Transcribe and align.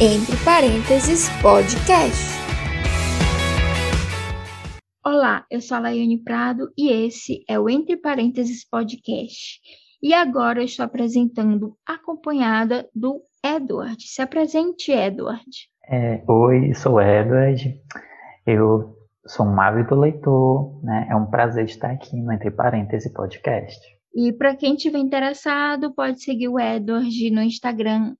Entre 0.00 0.36
Parênteses 0.44 1.28
Podcast. 1.40 2.20
Olá, 5.04 5.44
eu 5.50 5.60
sou 5.60 5.76
a 5.76 5.80
Laiane 5.80 6.18
Prado 6.18 6.70
e 6.76 6.90
esse 6.90 7.44
é 7.48 7.58
o 7.58 7.68
Entre 7.68 7.96
Parênteses 7.96 8.68
Podcast. 8.68 9.60
E 10.02 10.12
agora 10.12 10.60
eu 10.60 10.64
estou 10.64 10.84
apresentando 10.84 11.76
acompanhada 11.86 12.88
do 12.94 13.20
Edward. 13.44 14.02
Se 14.02 14.22
apresente, 14.22 14.90
Edward. 14.90 15.46
É, 15.88 16.22
oi, 16.26 16.74
sou 16.74 17.00
Edward. 17.00 17.80
Eu 18.46 18.96
sou 19.26 19.46
um 19.46 19.60
ávido 19.60 19.94
leitor, 19.94 20.80
né? 20.82 21.06
É 21.10 21.14
um 21.14 21.26
prazer 21.26 21.64
estar 21.64 21.90
aqui 21.90 22.20
no 22.20 22.32
Entre 22.32 22.50
Parênteses 22.50 23.12
Podcast. 23.12 23.80
E 24.14 24.30
para 24.30 24.54
quem 24.54 24.76
tiver 24.76 24.98
interessado, 24.98 25.94
pode 25.94 26.22
seguir 26.22 26.48
o 26.48 26.60
Edward 26.60 27.30
no 27.30 27.40
Instagram, 27.40 28.14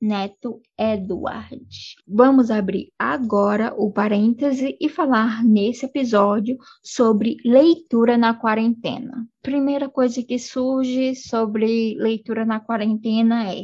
netoedward. 0.00 1.66
Vamos 2.08 2.50
abrir 2.50 2.90
agora 2.98 3.74
o 3.76 3.92
parêntese 3.92 4.78
e 4.80 4.88
falar 4.88 5.44
nesse 5.44 5.84
episódio 5.84 6.56
sobre 6.82 7.36
leitura 7.44 8.16
na 8.16 8.32
quarentena. 8.32 9.28
Primeira 9.42 9.90
coisa 9.90 10.22
que 10.22 10.38
surge 10.38 11.14
sobre 11.14 11.94
leitura 11.98 12.46
na 12.46 12.58
quarentena 12.58 13.52
é: 13.52 13.60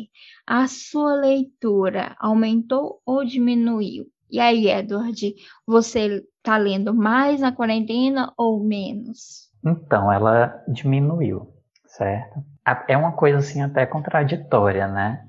a 0.47 0.69
sua 0.69 1.15
leitura 1.15 2.15
aumentou 2.21 3.01
ou 3.07 3.25
diminuiu? 3.25 4.07
E 4.31 4.39
aí, 4.39 4.69
Edward, 4.69 5.35
você 5.67 6.23
está 6.37 6.59
lendo 6.59 6.95
mais 6.95 7.41
na 7.41 7.51
quarentena 7.51 8.33
ou 8.37 8.63
menos? 8.63 9.50
Então, 9.65 10.11
ela 10.11 10.63
diminuiu, 10.67 11.49
certo? 11.87 12.43
É 12.89 12.97
uma 12.97 13.13
coisa 13.13 13.39
assim 13.39 13.63
até 13.63 13.85
contraditória, 13.85 14.87
né? 14.89 15.23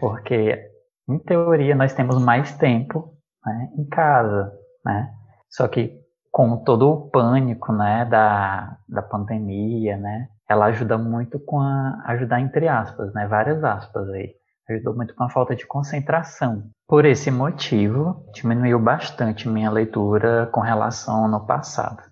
Porque, 0.00 0.70
em 1.08 1.18
teoria, 1.18 1.74
nós 1.74 1.94
temos 1.94 2.22
mais 2.22 2.56
tempo 2.56 3.14
né, 3.44 3.70
em 3.78 3.86
casa, 3.86 4.52
né? 4.84 5.12
Só 5.48 5.68
que 5.68 6.00
com 6.32 6.56
todo 6.64 6.90
o 6.90 7.10
pânico, 7.10 7.72
né, 7.72 8.04
da, 8.04 8.76
da 8.88 9.02
pandemia, 9.02 9.96
né? 9.96 10.28
Ela 10.48 10.66
ajuda 10.66 10.98
muito 10.98 11.38
com 11.40 11.60
a... 11.60 12.02
ajudar 12.06 12.40
entre 12.40 12.68
aspas, 12.68 13.12
né? 13.14 13.26
Várias 13.26 13.62
aspas 13.64 14.08
aí. 14.10 14.34
Ajudou 14.68 14.96
muito 14.96 15.14
com 15.14 15.24
a 15.24 15.30
falta 15.30 15.54
de 15.54 15.64
concentração. 15.64 16.64
Por 16.88 17.04
esse 17.04 17.30
motivo, 17.30 18.24
diminuiu 18.34 18.80
bastante 18.80 19.48
minha 19.48 19.70
leitura 19.70 20.46
com 20.52 20.60
relação 20.60 21.18
ao 21.18 21.24
ano 21.26 21.46
passado 21.46 22.02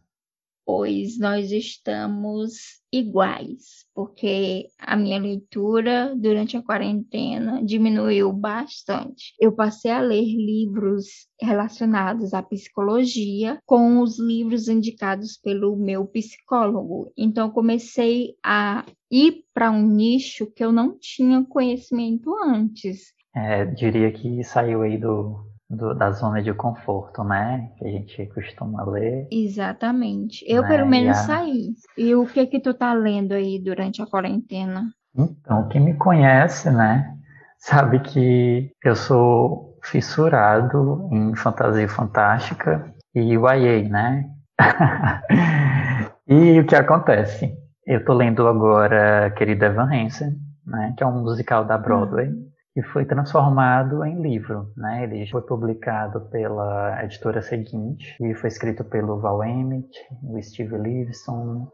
pois 0.64 1.18
nós 1.18 1.52
estamos 1.52 2.82
iguais, 2.92 3.84
porque 3.94 4.68
a 4.78 4.96
minha 4.96 5.18
leitura 5.18 6.14
durante 6.16 6.56
a 6.56 6.62
quarentena 6.62 7.62
diminuiu 7.64 8.32
bastante. 8.32 9.34
Eu 9.40 9.52
passei 9.52 9.90
a 9.90 10.00
ler 10.00 10.24
livros 10.24 11.06
relacionados 11.40 12.32
à 12.32 12.42
psicologia 12.42 13.58
com 13.66 14.00
os 14.00 14.18
livros 14.18 14.68
indicados 14.68 15.36
pelo 15.36 15.76
meu 15.76 16.06
psicólogo. 16.06 17.12
Então 17.16 17.50
comecei 17.50 18.34
a 18.44 18.86
ir 19.10 19.44
para 19.52 19.70
um 19.70 19.86
nicho 19.86 20.46
que 20.46 20.64
eu 20.64 20.72
não 20.72 20.96
tinha 20.98 21.44
conhecimento 21.44 22.34
antes. 22.44 23.12
É, 23.34 23.64
diria 23.64 24.12
que 24.12 24.44
saiu 24.44 24.82
aí 24.82 24.96
do 24.96 25.53
do, 25.74 25.94
da 25.94 26.10
zona 26.10 26.42
de 26.42 26.52
conforto, 26.52 27.22
né? 27.24 27.70
Que 27.78 27.86
a 27.86 27.90
gente 27.90 28.26
costuma 28.26 28.84
ler. 28.84 29.28
Exatamente. 29.30 30.44
Eu, 30.48 30.62
né? 30.62 30.68
pelo 30.68 30.86
menos, 30.86 31.16
a... 31.18 31.22
saí. 31.22 31.74
E 31.96 32.14
o 32.14 32.26
que 32.26 32.46
que 32.46 32.60
tu 32.60 32.74
tá 32.74 32.92
lendo 32.92 33.32
aí 33.32 33.60
durante 33.62 34.02
a 34.02 34.06
quarentena? 34.06 34.90
Então, 35.16 35.68
quem 35.68 35.80
me 35.80 35.94
conhece, 35.94 36.70
né? 36.70 37.14
Sabe 37.58 38.00
que 38.00 38.70
eu 38.84 38.96
sou 38.96 39.78
fissurado 39.82 41.08
em 41.12 41.34
fantasia 41.36 41.88
fantástica 41.88 42.92
e 43.14 43.34
YA, 43.34 43.88
né? 43.88 44.24
e 46.26 46.60
o 46.60 46.66
que 46.66 46.74
acontece? 46.74 47.54
Eu 47.86 48.04
tô 48.04 48.14
lendo 48.14 48.46
agora 48.48 49.30
Querida 49.32 49.66
Evan 49.66 49.90
Hansen, 49.92 50.36
né? 50.66 50.94
Que 50.96 51.04
é 51.04 51.06
um 51.06 51.22
musical 51.22 51.64
da 51.64 51.78
Broadway. 51.78 52.28
Hum 52.28 52.53
e 52.76 52.82
foi 52.82 53.04
transformado 53.04 54.04
em 54.04 54.20
livro. 54.20 54.72
Né? 54.76 55.04
Ele 55.04 55.30
foi 55.30 55.42
publicado 55.42 56.20
pela 56.30 57.02
editora 57.04 57.40
seguinte 57.40 58.16
e 58.20 58.34
foi 58.34 58.48
escrito 58.48 58.84
pelo 58.84 59.20
Val 59.20 59.44
Emmett, 59.44 59.90
o 60.22 60.40
Steve 60.42 60.76
Livingston, 60.76 61.68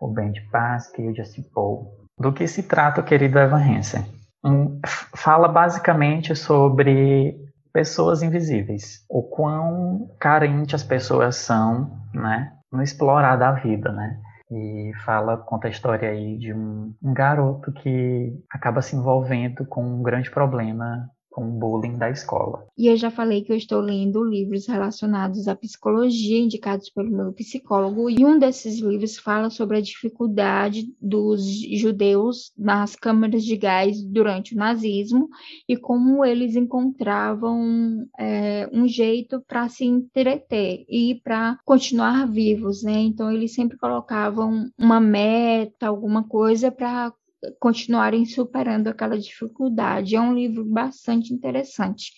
o 0.00 0.08
Ben 0.08 0.32
Pasque 0.50 1.02
e 1.02 1.08
o 1.08 1.14
Justin 1.14 1.42
Paul. 1.54 2.02
Do 2.18 2.32
que 2.32 2.46
se 2.46 2.64
trata, 2.64 3.02
querido 3.02 3.38
Evan 3.38 3.62
Hansen? 3.62 4.04
Um, 4.44 4.80
fala 5.16 5.48
basicamente 5.48 6.34
sobre 6.34 7.36
pessoas 7.72 8.22
invisíveis, 8.22 9.04
o 9.08 9.22
quão 9.22 10.10
carentes 10.20 10.74
as 10.74 10.84
pessoas 10.84 11.36
são, 11.36 11.90
né, 12.12 12.52
no 12.70 12.82
explorar 12.82 13.36
da 13.36 13.52
vida, 13.52 13.90
né? 13.92 14.18
E 14.54 14.92
fala, 15.04 15.36
conta 15.36 15.68
a 15.68 15.70
história 15.70 16.10
aí 16.10 16.36
de 16.38 16.52
um, 16.52 16.94
um 17.02 17.14
garoto 17.14 17.72
que 17.72 18.38
acaba 18.50 18.82
se 18.82 18.96
envolvendo 18.96 19.64
com 19.66 19.82
um 19.84 20.02
grande 20.02 20.30
problema 20.30 21.10
com 21.32 21.48
o 21.48 21.50
bullying 21.50 21.96
da 21.96 22.10
escola. 22.10 22.66
E 22.76 22.86
eu 22.86 22.96
já 22.96 23.10
falei 23.10 23.42
que 23.42 23.52
eu 23.52 23.56
estou 23.56 23.80
lendo 23.80 24.22
livros 24.22 24.66
relacionados 24.66 25.48
à 25.48 25.56
psicologia, 25.56 26.38
indicados 26.38 26.90
pelo 26.90 27.10
meu 27.10 27.32
psicólogo, 27.32 28.08
e 28.08 28.24
um 28.24 28.38
desses 28.38 28.78
livros 28.80 29.18
fala 29.18 29.50
sobre 29.50 29.78
a 29.78 29.80
dificuldade 29.80 30.94
dos 31.00 31.42
judeus 31.78 32.52
nas 32.56 32.94
câmaras 32.94 33.44
de 33.44 33.56
gás 33.56 34.02
durante 34.04 34.54
o 34.54 34.58
nazismo 34.58 35.28
e 35.68 35.76
como 35.76 36.24
eles 36.24 36.54
encontravam 36.54 38.06
é, 38.18 38.68
um 38.72 38.86
jeito 38.86 39.42
para 39.46 39.68
se 39.68 39.84
entreter 39.84 40.84
e 40.88 41.20
para 41.24 41.58
continuar 41.64 42.26
vivos, 42.26 42.82
né? 42.82 42.98
Então 43.00 43.32
eles 43.32 43.54
sempre 43.54 43.78
colocavam 43.78 44.70
uma 44.78 45.00
meta, 45.00 45.86
alguma 45.86 46.24
coisa 46.24 46.70
para 46.70 47.12
continuarem 47.58 48.24
superando 48.24 48.88
aquela 48.88 49.18
dificuldade. 49.18 50.16
É 50.16 50.20
um 50.20 50.34
livro 50.34 50.64
bastante 50.64 51.32
interessante, 51.32 52.12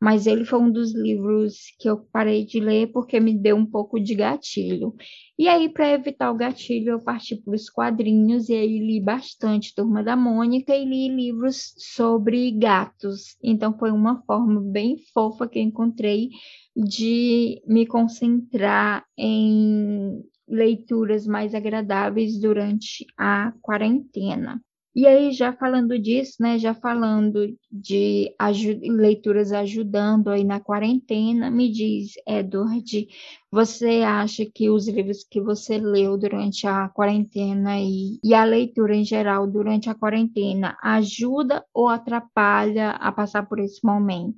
mas 0.00 0.26
ele 0.26 0.44
foi 0.44 0.60
um 0.60 0.70
dos 0.70 0.94
livros 0.94 1.74
que 1.78 1.88
eu 1.88 1.98
parei 2.12 2.44
de 2.44 2.60
ler 2.60 2.92
porque 2.92 3.18
me 3.18 3.34
deu 3.34 3.56
um 3.56 3.66
pouco 3.66 3.98
de 3.98 4.14
gatilho. 4.14 4.94
E 5.38 5.48
aí, 5.48 5.68
para 5.68 5.90
evitar 5.90 6.30
o 6.30 6.36
gatilho, 6.36 6.90
eu 6.92 7.00
parti 7.00 7.36
para 7.36 7.54
os 7.54 7.68
quadrinhos 7.68 8.48
e 8.48 8.54
aí 8.54 8.78
li 8.78 9.00
bastante 9.00 9.74
Turma 9.74 10.02
da 10.02 10.16
Mônica 10.16 10.74
e 10.74 10.84
li 10.84 11.08
livros 11.08 11.74
sobre 11.76 12.50
gatos. 12.52 13.36
Então, 13.42 13.76
foi 13.76 13.90
uma 13.90 14.22
forma 14.22 14.60
bem 14.60 14.96
fofa 15.12 15.48
que 15.48 15.58
eu 15.58 15.62
encontrei 15.62 16.30
de 16.76 17.60
me 17.66 17.86
concentrar 17.86 19.04
em 19.16 20.22
leituras 20.48 21.26
mais 21.26 21.54
agradáveis 21.54 22.40
durante 22.40 23.04
a 23.16 23.52
quarentena. 23.60 24.62
E 24.98 25.06
aí, 25.06 25.30
já 25.30 25.52
falando 25.52 25.96
disso, 25.96 26.42
né, 26.42 26.58
já 26.58 26.74
falando 26.74 27.56
de 27.70 28.34
leituras 28.82 29.52
ajudando 29.52 30.28
aí 30.28 30.42
na 30.42 30.58
quarentena, 30.58 31.52
me 31.52 31.70
diz, 31.70 32.14
Edward, 32.26 33.06
você 33.48 34.02
acha 34.04 34.44
que 34.52 34.68
os 34.68 34.88
livros 34.88 35.22
que 35.22 35.40
você 35.40 35.78
leu 35.78 36.18
durante 36.18 36.66
a 36.66 36.88
quarentena 36.88 37.78
e, 37.78 38.18
e 38.24 38.34
a 38.34 38.42
leitura 38.42 38.92
em 38.96 39.04
geral 39.04 39.46
durante 39.46 39.88
a 39.88 39.94
quarentena 39.94 40.76
ajuda 40.82 41.64
ou 41.72 41.86
atrapalha 41.88 42.90
a 42.90 43.12
passar 43.12 43.46
por 43.46 43.60
esse 43.60 43.78
momento? 43.86 44.34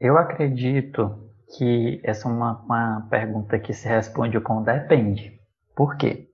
Eu 0.00 0.16
acredito 0.16 1.18
que 1.54 2.00
essa 2.02 2.30
é 2.30 2.32
uma, 2.32 2.62
uma 2.62 3.06
pergunta 3.10 3.58
que 3.58 3.74
se 3.74 3.86
responde 3.86 4.40
com 4.40 4.62
depende. 4.62 5.38
Por 5.76 5.98
quê? 5.98 6.30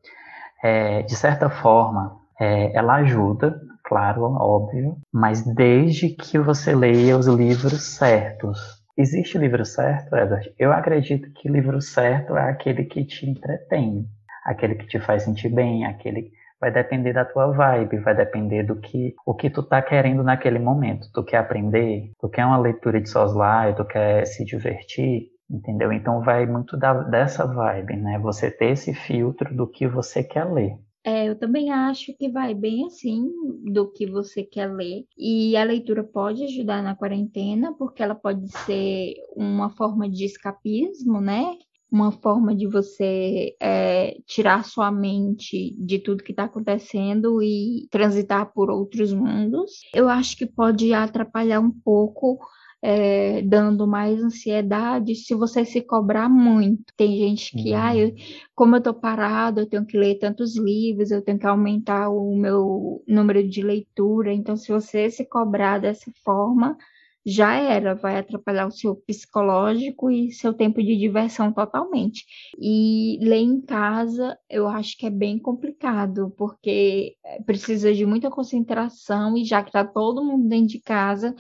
É, 0.62 1.02
de 1.02 1.16
certa 1.16 1.50
forma, 1.50 2.23
é, 2.40 2.76
ela 2.76 2.96
ajuda, 2.96 3.60
claro, 3.84 4.22
óbvio, 4.22 4.96
mas 5.12 5.42
desde 5.54 6.10
que 6.10 6.38
você 6.38 6.74
leia 6.74 7.16
os 7.16 7.26
livros 7.26 7.82
certos. 7.82 8.82
Existe 8.96 9.36
livro 9.38 9.64
certo, 9.64 10.14
Edward? 10.14 10.52
Eu 10.58 10.72
acredito 10.72 11.30
que 11.32 11.48
livro 11.48 11.80
certo 11.80 12.36
é 12.36 12.48
aquele 12.48 12.84
que 12.84 13.04
te 13.04 13.28
entretém, 13.28 14.06
aquele 14.44 14.76
que 14.76 14.86
te 14.86 15.00
faz 15.00 15.24
sentir 15.24 15.48
bem, 15.48 15.84
aquele 15.84 16.30
vai 16.60 16.70
depender 16.70 17.12
da 17.12 17.24
tua 17.26 17.48
vibe, 17.48 17.98
vai 17.98 18.14
depender 18.14 18.62
do 18.62 18.76
que 18.76 19.14
o 19.26 19.34
que 19.34 19.50
tu 19.50 19.62
tá 19.62 19.82
querendo 19.82 20.22
naquele 20.22 20.58
momento. 20.58 21.08
Tu 21.12 21.22
quer 21.22 21.36
aprender, 21.36 22.10
tu 22.18 22.28
quer 22.28 22.46
uma 22.46 22.56
leitura 22.56 23.00
de 23.00 23.08
soslaio, 23.08 23.76
tu 23.76 23.84
quer 23.84 24.24
se 24.26 24.44
divertir, 24.44 25.28
entendeu? 25.50 25.92
Então 25.92 26.22
vai 26.22 26.46
muito 26.46 26.76
da, 26.76 26.94
dessa 26.94 27.46
vibe, 27.46 27.96
né? 27.96 28.18
Você 28.18 28.50
ter 28.50 28.70
esse 28.70 28.94
filtro 28.94 29.54
do 29.54 29.66
que 29.66 29.86
você 29.86 30.22
quer 30.22 30.44
ler. 30.44 30.78
É, 31.04 31.28
eu 31.28 31.38
também 31.38 31.70
acho 31.70 32.16
que 32.16 32.30
vai 32.30 32.54
bem 32.54 32.86
assim 32.86 33.30
do 33.70 33.92
que 33.92 34.06
você 34.06 34.42
quer 34.42 34.72
ler. 34.72 35.04
E 35.18 35.54
a 35.54 35.62
leitura 35.62 36.02
pode 36.02 36.42
ajudar 36.44 36.82
na 36.82 36.96
quarentena, 36.96 37.74
porque 37.74 38.02
ela 38.02 38.14
pode 38.14 38.48
ser 38.64 39.14
uma 39.36 39.68
forma 39.68 40.08
de 40.08 40.24
escapismo, 40.24 41.20
né? 41.20 41.58
Uma 41.92 42.10
forma 42.10 42.54
de 42.54 42.66
você 42.66 43.54
é, 43.60 44.16
tirar 44.26 44.64
sua 44.64 44.90
mente 44.90 45.76
de 45.78 45.98
tudo 45.98 46.24
que 46.24 46.32
está 46.32 46.44
acontecendo 46.44 47.42
e 47.42 47.86
transitar 47.90 48.50
por 48.52 48.70
outros 48.70 49.12
mundos. 49.12 49.82
Eu 49.94 50.08
acho 50.08 50.36
que 50.38 50.46
pode 50.46 50.92
atrapalhar 50.94 51.60
um 51.60 51.70
pouco 51.70 52.38
é, 52.86 53.40
dando 53.40 53.86
mais 53.86 54.22
ansiedade 54.22 55.14
se 55.14 55.34
você 55.34 55.64
se 55.64 55.80
cobrar 55.80 56.28
muito. 56.28 56.92
Tem 56.98 57.16
gente 57.16 57.56
que, 57.56 57.70
uhum. 57.70 57.78
ah, 57.78 57.96
eu, 57.96 58.14
como 58.54 58.76
eu 58.76 58.82
tô 58.82 58.92
parado, 58.92 59.60
eu 59.60 59.66
tenho 59.66 59.86
que 59.86 59.96
ler 59.96 60.18
tantos 60.18 60.54
livros, 60.54 61.10
eu 61.10 61.22
tenho 61.22 61.38
que 61.38 61.46
aumentar 61.46 62.10
o 62.10 62.36
meu 62.36 63.02
número 63.08 63.42
de 63.48 63.62
leitura. 63.62 64.34
Então, 64.34 64.54
se 64.54 64.70
você 64.70 65.08
se 65.08 65.24
cobrar 65.26 65.78
dessa 65.78 66.12
forma, 66.22 66.76
já 67.24 67.54
era, 67.54 67.94
vai 67.94 68.18
atrapalhar 68.18 68.66
o 68.66 68.70
seu 68.70 68.94
psicológico 68.94 70.10
e 70.10 70.30
seu 70.30 70.52
tempo 70.52 70.82
de 70.82 70.94
diversão 70.94 71.50
totalmente. 71.54 72.26
E 72.60 73.18
ler 73.22 73.38
em 73.38 73.62
casa, 73.62 74.36
eu 74.50 74.68
acho 74.68 74.98
que 74.98 75.06
é 75.06 75.10
bem 75.10 75.38
complicado, 75.38 76.34
porque 76.36 77.14
precisa 77.46 77.94
de 77.94 78.04
muita 78.04 78.30
concentração 78.30 79.38
e 79.38 79.44
já 79.46 79.62
que 79.62 79.70
está 79.70 79.86
todo 79.86 80.22
mundo 80.22 80.46
dentro 80.46 80.68
de 80.68 80.80
casa, 80.82 81.34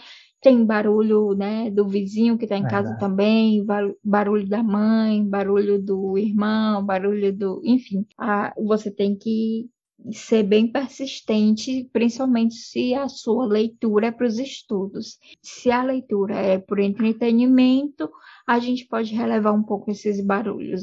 tem 0.44 0.62
barulho, 0.62 1.34
né, 1.34 1.70
do 1.70 1.88
vizinho 1.88 2.36
que 2.36 2.44
está 2.44 2.58
em 2.58 2.68
casa 2.68 2.94
também, 2.98 3.64
barulho 4.04 4.46
da 4.46 4.62
mãe, 4.62 5.26
barulho 5.26 5.82
do 5.82 6.18
irmão, 6.18 6.84
barulho 6.84 7.34
do, 7.34 7.62
enfim, 7.64 8.06
a, 8.18 8.52
você 8.62 8.90
tem 8.90 9.16
que 9.16 9.70
ser 10.12 10.42
bem 10.42 10.70
persistente, 10.70 11.88
principalmente 11.90 12.56
se 12.56 12.92
a 12.92 13.08
sua 13.08 13.46
leitura 13.46 14.08
é 14.08 14.10
para 14.10 14.26
os 14.26 14.38
estudos. 14.38 15.18
Se 15.40 15.70
a 15.70 15.82
leitura 15.82 16.34
é 16.36 16.58
por 16.58 16.78
entretenimento, 16.78 18.10
a 18.46 18.58
gente 18.58 18.86
pode 18.86 19.14
relevar 19.14 19.52
um 19.52 19.62
pouco 19.62 19.90
esses 19.90 20.22
barulhos. 20.22 20.82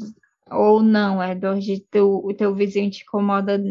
Ou 0.49 0.81
não, 0.81 1.23
Edward, 1.23 1.85
teu, 1.91 2.15
o 2.15 2.33
teu 2.33 2.55
vizinho 2.55 2.89
te 2.89 3.03
incomoda 3.03 3.61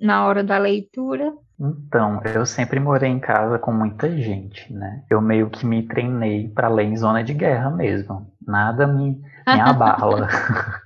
na 0.00 0.26
hora 0.26 0.42
da 0.42 0.58
leitura? 0.58 1.32
Então, 1.60 2.22
eu 2.34 2.46
sempre 2.46 2.80
morei 2.80 3.10
em 3.10 3.20
casa 3.20 3.58
com 3.58 3.70
muita 3.72 4.10
gente, 4.16 4.72
né? 4.72 5.04
Eu 5.10 5.20
meio 5.20 5.50
que 5.50 5.66
me 5.66 5.82
treinei 5.82 6.48
para 6.48 6.68
ler 6.68 6.84
em 6.84 6.96
zona 6.96 7.22
de 7.22 7.34
guerra 7.34 7.70
mesmo. 7.70 8.26
Nada 8.46 8.86
me, 8.86 9.10
me 9.10 9.20
abala. 9.60 10.28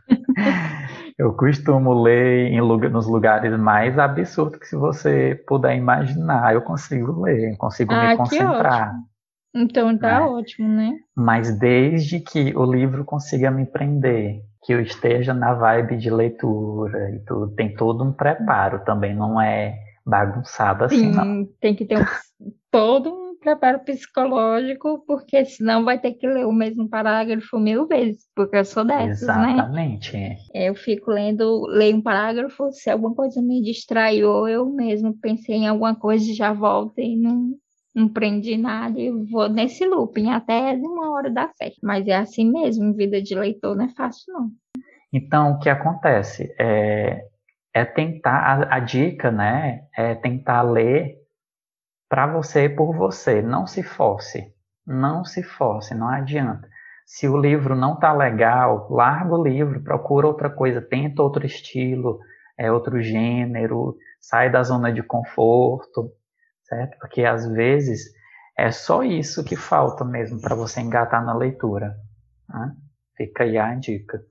Eu 1.17 1.33
costumo 1.33 2.03
ler 2.03 2.49
em 2.49 2.61
lugar, 2.61 2.91
nos 2.91 3.07
lugares 3.07 3.57
mais 3.57 3.97
absurdos 4.01 4.59
que 4.59 4.67
se 4.67 4.75
você 4.75 5.41
puder 5.47 5.77
imaginar, 5.77 6.55
eu 6.55 6.63
consigo 6.63 7.23
ler, 7.23 7.53
eu 7.53 7.57
consigo 7.57 7.95
ah, 7.95 8.09
me 8.09 8.17
concentrar. 8.17 8.97
Então 9.55 9.97
tá 9.97 10.19
né? 10.19 10.27
ótimo, 10.27 10.69
né? 10.69 10.97
Mas 11.15 11.57
desde 11.57 12.19
que 12.19 12.53
o 12.57 12.65
livro 12.65 13.05
consiga 13.05 13.49
me 13.49 13.65
prender, 13.65 14.43
que 14.65 14.73
eu 14.73 14.81
esteja 14.81 15.35
na 15.35 15.53
vibe 15.55 15.99
de 15.99 16.11
leitura 16.11 17.11
e 17.11 17.19
tudo, 17.21 17.55
tem 17.55 17.75
todo 17.75 18.03
um 18.03 18.13
preparo 18.13 18.83
também, 18.85 19.15
não 19.15 19.41
é 19.41 19.79
bagunçado 20.05 20.85
assim, 20.85 21.13
Sim, 21.13 21.13
não. 21.13 21.49
tem 21.61 21.75
que 21.75 21.85
ter 21.85 21.99
um, 21.99 22.05
todo 22.71 23.13
um 23.13 23.37
preparo 23.39 23.81
psicológico, 23.81 25.05
porque 25.07 25.45
senão 25.45 25.85
vai 25.85 25.99
ter 25.99 26.13
que 26.13 26.27
ler 26.27 26.47
o 26.47 26.53
mesmo 26.53 26.89
parágrafo 26.89 27.59
mil 27.59 27.87
vezes, 27.87 28.27
porque 28.35 28.57
eu 28.57 28.65
sou 28.65 28.87
dessas, 28.87 29.23
Exatamente. 29.23 29.53
né? 29.53 29.53
Exatamente. 29.55 30.37
Eu 30.55 30.75
fico 30.75 31.11
lendo, 31.11 31.67
leio 31.67 31.97
um 31.99 32.03
parágrafo, 32.03 32.73
se 32.73 32.89
alguma 32.89 33.15
coisa 33.15 33.43
me 33.43 33.63
distrai, 33.63 34.25
ou 34.25 34.49
eu 34.49 34.65
mesmo 34.67 35.15
pensei 35.21 35.57
em 35.57 35.69
alguma 35.69 35.95
coisa 35.95 36.25
e 36.25 36.35
já 36.35 36.55
volto 36.55 36.99
e 36.99 37.17
não, 37.17 37.55
não 37.95 38.09
prendi 38.09 38.57
nada 38.57 38.99
e 38.99 39.11
vou 39.11 39.49
nesse 39.49 39.87
looping 39.87 40.31
até 40.31 40.73
uma 40.73 41.13
hora 41.13 41.31
da 41.31 41.49
festa. 41.49 41.81
Mas 41.83 42.07
é 42.07 42.17
assim 42.17 42.51
mesmo, 42.51 42.95
vida 42.95 43.23
de 43.23 43.35
leitor 43.35 43.77
não 43.77 43.85
é 43.85 43.89
fácil, 43.91 44.33
não. 44.33 44.51
Então, 45.13 45.53
o 45.53 45.59
que 45.61 45.69
acontece? 45.69 46.53
É, 46.59 47.25
é 47.73 47.85
tentar, 47.85 48.39
a, 48.39 48.77
a 48.77 48.81
dica, 48.81 49.31
né, 49.31 49.87
é 49.97 50.15
tentar 50.17 50.63
ler 50.63 51.15
para 52.09 52.27
você 52.27 52.65
e 52.65 52.69
por 52.69 52.97
você. 52.97 53.41
Não 53.41 53.67
se 53.67 53.83
force. 53.83 54.53
Não 54.87 55.25
se 55.25 55.43
force, 55.43 55.95
não 55.95 56.09
adianta. 56.09 56.69
Se 57.07 57.29
o 57.29 57.37
livro 57.37 57.77
não 57.77 57.99
tá 57.99 58.13
legal, 58.13 58.89
larga 58.91 59.35
o 59.35 59.43
livro, 59.43 59.83
procura 59.83 60.27
outra 60.27 60.51
coisa, 60.51 60.81
tenta 60.81 61.23
outro 61.23 61.45
estilo, 61.45 62.19
é 62.59 62.73
outro 62.73 63.01
gênero, 63.01 63.97
sai 64.21 64.51
da 64.51 64.63
zona 64.63 64.93
de 64.93 65.03
conforto, 65.03 66.11
certo? 66.65 66.99
Porque 66.99 67.23
às 67.23 67.47
vezes 67.47 68.13
é 68.59 68.71
só 68.71 69.03
isso 69.03 69.45
que 69.45 69.57
falta 69.57 70.05
mesmo 70.05 70.41
para 70.41 70.55
você 70.55 70.81
engatar 70.81 71.25
na 71.25 71.35
leitura. 71.35 71.97
Né? 72.49 72.75
Fica 73.17 73.45
aí 73.45 73.57
a 73.57 73.75
dica. 73.75 74.25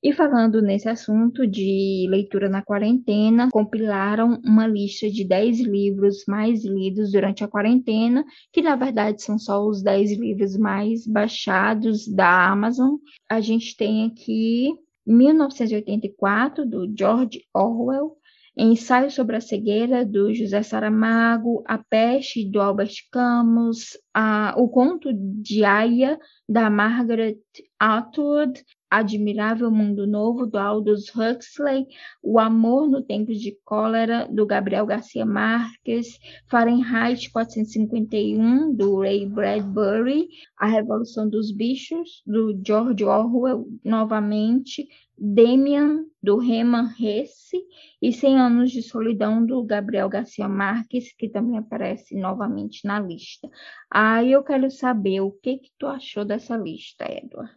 E 0.00 0.12
falando 0.12 0.62
nesse 0.62 0.88
assunto 0.88 1.44
de 1.44 2.06
leitura 2.08 2.48
na 2.48 2.62
quarentena, 2.62 3.48
compilaram 3.50 4.40
uma 4.44 4.64
lista 4.64 5.10
de 5.10 5.26
10 5.26 5.60
livros 5.62 6.24
mais 6.28 6.64
lidos 6.64 7.10
durante 7.10 7.42
a 7.42 7.48
quarentena, 7.48 8.24
que 8.52 8.62
na 8.62 8.76
verdade 8.76 9.20
são 9.20 9.36
só 9.36 9.66
os 9.66 9.82
10 9.82 10.16
livros 10.16 10.56
mais 10.56 11.04
baixados 11.04 12.06
da 12.06 12.48
Amazon. 12.48 12.94
A 13.28 13.40
gente 13.40 13.76
tem 13.76 14.06
aqui 14.06 14.68
1984, 15.04 16.64
do 16.64 16.86
George 16.96 17.42
Orwell, 17.52 18.17
Ensaio 18.58 19.10
sobre 19.10 19.36
a 19.36 19.40
Cegueira, 19.40 20.04
do 20.04 20.34
José 20.34 20.62
Saramago, 20.64 21.62
A 21.64 21.78
Peste, 21.78 22.44
do 22.50 22.60
Albert 22.60 22.94
Camus, 23.12 23.96
a, 24.12 24.52
O 24.56 24.68
Conto 24.68 25.10
de 25.14 25.64
Aya, 25.64 26.18
da 26.48 26.68
Margaret 26.68 27.38
Atwood, 27.78 28.60
Admirável 28.90 29.70
Mundo 29.70 30.06
Novo, 30.06 30.46
do 30.46 30.58
Aldous 30.58 31.06
Huxley, 31.14 31.86
O 32.22 32.38
Amor 32.38 32.88
no 32.88 33.02
Tempo 33.02 33.32
de 33.32 33.56
Cólera, 33.64 34.26
do 34.30 34.46
Gabriel 34.46 34.86
Garcia 34.86 35.26
Marques, 35.26 36.18
Fahrenheit 36.46 37.30
451, 37.30 38.74
do 38.74 39.00
Ray 39.00 39.26
Bradbury, 39.26 40.28
A 40.56 40.66
Revolução 40.66 41.28
dos 41.28 41.52
Bichos, 41.52 42.22
do 42.26 42.58
George 42.64 43.04
Orwell, 43.04 43.66
novamente, 43.84 44.88
Demian, 45.20 46.04
do 46.22 46.40
Herman 46.40 46.88
Hesse, 46.98 47.62
e 48.00 48.12
Cem 48.12 48.38
Anos 48.38 48.70
de 48.70 48.82
Solidão, 48.82 49.44
do 49.44 49.62
Gabriel 49.64 50.08
Garcia 50.08 50.48
Marques, 50.48 51.12
que 51.12 51.28
também 51.28 51.58
aparece 51.58 52.14
novamente 52.14 52.86
na 52.86 53.00
lista. 53.00 53.50
Aí 53.90 54.32
eu 54.32 54.42
quero 54.44 54.70
saber 54.70 55.20
o 55.20 55.32
que, 55.32 55.58
que 55.58 55.70
tu 55.76 55.86
achou 55.86 56.24
dessa 56.24 56.56
lista, 56.56 57.04
Edward. 57.10 57.52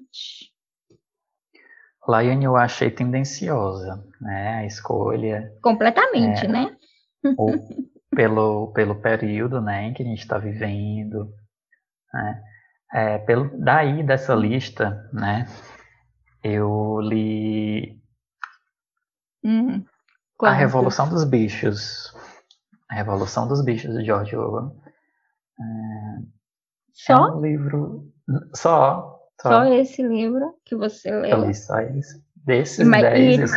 Lion 2.08 2.42
eu 2.42 2.56
achei 2.56 2.90
tendenciosa, 2.90 4.04
né? 4.20 4.56
A 4.56 4.66
escolha. 4.66 5.54
Completamente, 5.62 6.46
é, 6.46 6.48
né? 6.48 6.78
ou 7.38 7.54
pelo, 8.16 8.72
pelo 8.74 8.96
período 8.96 9.62
né, 9.62 9.86
em 9.86 9.94
que 9.94 10.04
a 10.04 10.06
gente 10.06 10.20
está 10.20 10.38
vivendo. 10.38 11.34
Né? 12.14 12.44
É, 12.94 13.18
pelo, 13.20 13.50
daí 13.58 14.04
dessa 14.04 14.36
lista, 14.36 15.10
né? 15.14 15.48
Eu 16.44 17.00
li 17.02 18.02
hum, 19.44 19.86
A 20.42 20.52
Revolução 20.52 21.08
dos 21.08 21.24
Bichos. 21.24 22.14
A 22.90 22.96
Revolução 22.96 23.48
dos 23.48 23.64
Bichos, 23.64 23.96
de 23.96 24.04
George 24.04 24.36
Orwell. 24.36 24.76
É, 25.60 26.22
só? 26.92 27.28
É 27.28 27.32
um 27.32 27.42
livro. 27.42 28.12
Só. 28.54 29.21
Só, 29.42 29.50
só 29.50 29.64
esse 29.66 30.04
livro 30.04 30.56
que 30.64 30.76
você 30.76 31.10
leu? 31.10 31.40
Eu 31.40 31.48
li 31.48 31.56
só 31.56 31.80
esse. 31.80 32.24
Desses 32.36 32.88
Mas, 32.88 33.02
dez. 33.02 33.52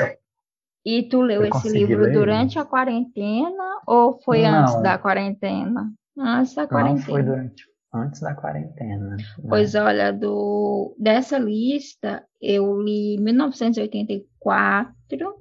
E, 0.84 0.98
e 0.98 1.08
tu 1.08 1.20
leu 1.20 1.44
esse 1.44 1.68
livro 1.68 2.10
durante 2.12 2.58
a 2.58 2.64
quarentena 2.64 3.80
ou 3.86 4.20
foi 4.22 4.42
Não. 4.42 4.62
antes 4.62 4.82
da 4.82 4.98
quarentena? 4.98 5.92
Antes 6.16 6.54
da 6.54 6.66
quarentena. 6.66 6.98
Não, 6.98 7.04
foi 7.04 7.22
durante, 7.22 7.64
antes 7.92 8.20
da 8.20 8.34
quarentena. 8.34 9.16
Né? 9.16 9.24
Pois 9.48 9.74
olha, 9.74 10.12
do, 10.12 10.94
dessa 10.98 11.38
lista 11.38 12.24
eu 12.40 12.80
li 12.80 13.18
1984 13.18 15.34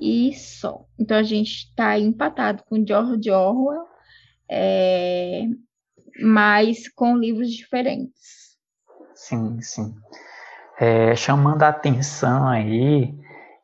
e 0.00 0.32
só. 0.34 0.86
Então 0.98 1.16
a 1.16 1.22
gente 1.22 1.68
está 1.68 1.98
empatado 1.98 2.62
com 2.64 2.84
George 2.86 3.30
Orwell, 3.30 3.86
é, 4.48 5.44
mas 6.20 6.88
com 6.88 7.16
livros 7.16 7.50
diferentes. 7.50 8.41
Sim, 9.22 9.60
sim. 9.60 9.94
É, 10.80 11.14
chamando 11.14 11.62
a 11.62 11.68
atenção 11.68 12.48
aí 12.48 13.14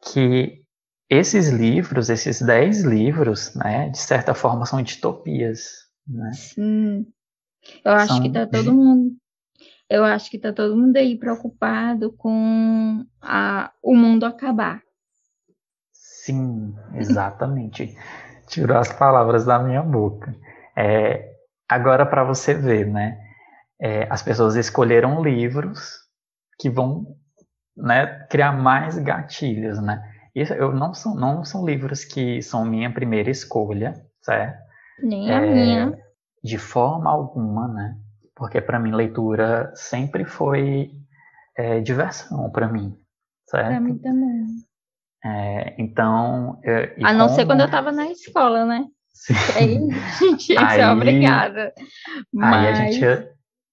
que 0.00 0.62
esses 1.10 1.48
livros, 1.48 2.10
esses 2.10 2.40
dez 2.40 2.82
livros, 2.82 3.52
né, 3.56 3.88
de 3.88 3.98
certa 3.98 4.34
forma 4.34 4.64
são 4.66 4.80
distopias, 4.80 5.88
né? 6.06 6.30
Sim. 6.32 7.06
Eu 7.84 7.92
acho 7.92 8.06
são 8.06 8.22
que 8.22 8.32
tá 8.32 8.46
todo 8.46 8.72
mundo 8.72 9.16
eu 9.90 10.04
acho 10.04 10.30
que 10.30 10.38
tá 10.38 10.52
todo 10.52 10.76
mundo 10.76 10.96
aí 10.96 11.18
preocupado 11.18 12.12
com 12.12 13.04
a, 13.20 13.72
o 13.82 13.96
mundo 13.96 14.26
acabar. 14.26 14.82
Sim, 15.92 16.76
exatamente. 16.94 17.96
Tirou 18.46 18.76
as 18.76 18.92
palavras 18.92 19.44
da 19.44 19.58
minha 19.58 19.82
boca. 19.82 20.34
É, 20.76 21.34
agora 21.68 22.06
para 22.06 22.22
você 22.22 22.54
ver, 22.54 22.86
né? 22.86 23.27
É, 23.80 24.06
as 24.10 24.22
pessoas 24.22 24.56
escolheram 24.56 25.22
livros 25.22 25.98
que 26.58 26.68
vão 26.68 27.06
né, 27.76 28.26
criar 28.28 28.52
mais 28.52 28.98
gatilhos, 28.98 29.80
né? 29.80 30.02
Isso 30.34 30.52
eu 30.52 30.72
não 30.72 30.94
são 30.94 31.14
não 31.14 31.44
são 31.44 31.64
livros 31.64 32.04
que 32.04 32.42
são 32.42 32.64
minha 32.64 32.92
primeira 32.92 33.30
escolha, 33.30 33.94
certo? 34.22 34.58
Nem 35.02 35.30
é, 35.30 35.36
a 35.36 35.40
minha. 35.40 35.98
De 36.42 36.58
forma 36.58 37.10
alguma, 37.10 37.68
né? 37.68 37.96
porque 38.38 38.60
para 38.60 38.78
mim 38.78 38.92
leitura 38.92 39.70
sempre 39.74 40.24
foi 40.24 40.92
é, 41.56 41.80
diversão 41.80 42.48
para 42.50 42.68
mim, 42.68 42.96
certo? 43.46 43.66
Para 43.66 43.80
mim 43.80 43.98
também. 43.98 44.46
É, 45.24 45.74
então, 45.76 46.60
eu, 46.62 47.04
a 47.04 47.12
não 47.12 47.26
como... 47.26 47.36
ser 47.36 47.44
quando 47.44 47.60
eu 47.60 47.66
estava 47.66 47.90
na 47.90 48.06
escola, 48.06 48.64
né? 48.64 48.86
Sim. 49.12 49.34
Aí 49.56 49.76
a 49.76 50.24
gente 50.24 50.54
que 50.54 50.70
ser 50.70 50.86
obrigada. 50.86 51.74
Mas... 52.32 52.54
Aí 52.54 52.68
a 52.68 52.74
gente, 52.74 53.28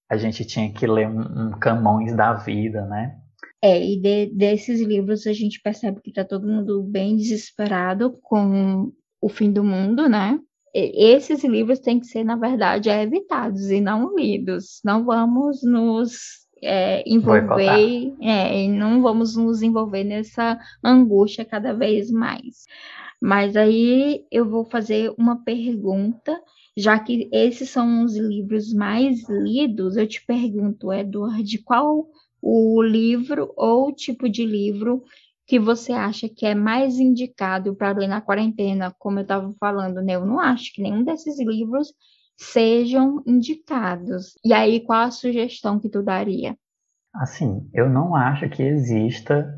a 0.08 0.16
gente 0.16 0.44
tinha 0.44 0.72
que 0.72 0.86
ler 0.86 1.08
um, 1.08 1.48
um 1.48 1.50
Camões 1.58 2.14
da 2.16 2.34
vida, 2.34 2.84
né? 2.86 3.16
É, 3.62 3.84
e 3.84 4.00
de, 4.00 4.26
desses 4.34 4.80
livros 4.80 5.26
a 5.26 5.32
gente 5.32 5.60
percebe 5.60 6.00
que 6.00 6.10
está 6.10 6.24
todo 6.24 6.46
mundo 6.46 6.82
bem 6.82 7.16
desesperado 7.16 8.18
com 8.22 8.92
o 9.20 9.28
fim 9.28 9.50
do 9.50 9.64
mundo, 9.64 10.08
né? 10.08 10.38
E, 10.74 11.12
esses 11.12 11.42
livros 11.42 11.80
têm 11.80 11.98
que 11.98 12.06
ser, 12.06 12.22
na 12.22 12.36
verdade, 12.36 12.90
evitados 12.90 13.70
e 13.70 13.80
não 13.80 14.14
lidos. 14.14 14.80
Não 14.84 15.04
vamos 15.04 15.62
nos 15.64 16.46
é, 16.62 17.02
envolver, 17.08 18.14
é, 18.22 18.68
não 18.68 19.02
vamos 19.02 19.36
nos 19.36 19.62
envolver 19.62 20.04
nessa 20.04 20.58
angústia 20.84 21.44
cada 21.44 21.72
vez 21.72 22.10
mais. 22.10 22.66
Mas 23.20 23.56
aí 23.56 24.24
eu 24.30 24.48
vou 24.48 24.64
fazer 24.64 25.12
uma 25.18 25.42
pergunta, 25.42 26.38
já 26.76 26.98
que 26.98 27.28
esses 27.32 27.70
são 27.70 28.04
os 28.04 28.16
livros 28.16 28.72
mais 28.74 29.26
lidos, 29.28 29.96
eu 29.96 30.06
te 30.06 30.24
pergunto, 30.24 30.92
Edward, 30.92 31.58
qual 31.64 32.06
o 32.42 32.82
livro 32.82 33.52
ou 33.56 33.92
tipo 33.92 34.28
de 34.28 34.44
livro 34.44 35.02
que 35.46 35.58
você 35.58 35.92
acha 35.92 36.28
que 36.28 36.44
é 36.44 36.54
mais 36.54 36.98
indicado 36.98 37.74
para 37.74 37.96
ler 37.96 38.08
na 38.08 38.20
quarentena, 38.20 38.94
como 38.98 39.20
eu 39.20 39.22
estava 39.22 39.52
falando, 39.58 40.02
né? 40.02 40.16
Eu 40.16 40.26
não 40.26 40.40
acho 40.40 40.72
que 40.74 40.82
nenhum 40.82 41.04
desses 41.04 41.38
livros 41.40 41.94
sejam 42.36 43.22
indicados. 43.26 44.34
E 44.44 44.52
aí, 44.52 44.80
qual 44.80 45.02
a 45.02 45.10
sugestão 45.10 45.78
que 45.78 45.88
tu 45.88 46.02
daria? 46.02 46.56
Assim, 47.14 47.70
eu 47.72 47.88
não 47.88 48.14
acho 48.14 48.48
que 48.50 48.62
exista 48.62 49.48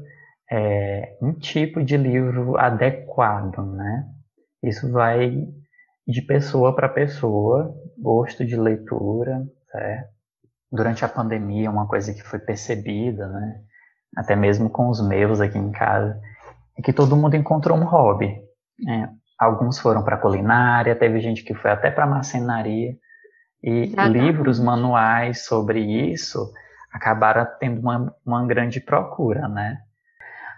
é, 0.50 1.16
um 1.20 1.32
tipo 1.32 1.82
de 1.82 1.96
livro 1.96 2.56
adequado, 2.56 3.58
né? 3.72 4.06
Isso 4.62 4.90
vai 4.92 5.48
de 6.08 6.22
pessoa 6.22 6.74
para 6.74 6.88
pessoa, 6.88 7.74
gosto 7.98 8.42
de 8.42 8.56
leitura, 8.56 9.46
certo? 9.70 10.08
Durante 10.72 11.04
a 11.04 11.08
pandemia, 11.08 11.70
uma 11.70 11.86
coisa 11.86 12.14
que 12.14 12.22
foi 12.22 12.38
percebida, 12.38 13.28
né? 13.28 13.60
Até 14.16 14.34
mesmo 14.34 14.70
com 14.70 14.88
os 14.88 15.06
meus 15.06 15.38
aqui 15.38 15.58
em 15.58 15.70
casa, 15.70 16.18
é 16.78 16.82
que 16.82 16.94
todo 16.94 17.16
mundo 17.16 17.36
encontrou 17.36 17.76
um 17.76 17.84
hobby. 17.84 18.34
Né? 18.78 19.10
Alguns 19.38 19.78
foram 19.78 20.02
para 20.02 20.16
culinária, 20.16 20.96
teve 20.96 21.20
gente 21.20 21.44
que 21.44 21.54
foi 21.54 21.70
até 21.70 21.90
para 21.90 22.06
marcenaria. 22.06 22.96
E 23.62 23.92
livros, 24.08 24.58
manuais 24.58 25.44
sobre 25.44 25.80
isso 26.10 26.52
acabaram 26.92 27.46
tendo 27.60 27.80
uma, 27.80 28.14
uma 28.24 28.46
grande 28.46 28.80
procura, 28.80 29.46
né? 29.46 29.78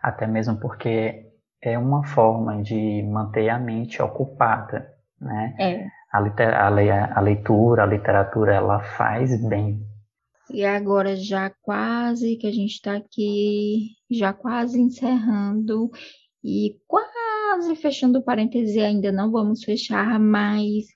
Até 0.01 0.27
mesmo 0.27 0.61
porque 0.61 1.27
é 1.61 1.77
uma 1.79 2.05
forma 2.05 2.63
de 2.63 3.03
manter 3.03 3.49
a 3.49 3.59
mente 3.59 4.01
ocupada, 4.01 4.87
né? 5.21 5.55
É. 5.59 5.87
A, 6.13 6.19
a, 6.19 7.19
a 7.19 7.21
leitura, 7.21 7.83
a 7.83 7.87
literatura, 7.87 8.55
ela 8.55 8.81
faz 8.81 9.31
bem. 9.49 9.81
E 10.53 10.65
agora 10.65 11.15
já 11.15 11.51
quase 11.63 12.37
que 12.37 12.47
a 12.47 12.53
gente 12.53 12.73
está 12.73 12.97
aqui, 12.97 13.91
já 14.11 14.33
quase 14.33 14.81
encerrando 14.81 15.91
e 16.43 16.77
quase 16.89 17.77
fechando 17.77 18.19
o 18.19 18.23
parêntese, 18.23 18.81
ainda 18.81 19.13
não 19.13 19.31
vamos 19.31 19.63
fechar, 19.63 20.19
mas 20.19 20.87